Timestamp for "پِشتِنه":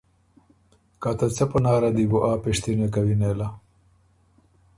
2.43-2.87